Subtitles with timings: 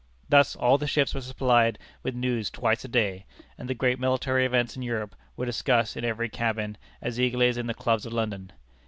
[0.29, 4.47] Thus all the ships were supplied with news twice a day, and the great military
[4.47, 8.11] events in Europe were discussed in every cabin as eagerly as in the clubs of
[8.13, 8.51] London.